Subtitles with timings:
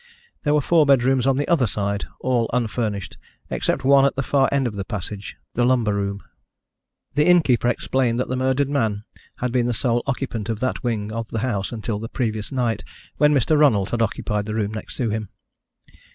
[0.41, 3.19] There were four bedrooms on the other side, all unfurnished,
[3.51, 6.23] except one at the far end of the passage, the lumber room.
[7.13, 9.03] The innkeeper explained that the murdered man
[9.35, 12.83] had been the sole occupant of that wing of the house until the previous night,
[13.17, 13.59] when Mr.
[13.59, 15.29] Ronald had occupied the room next to him.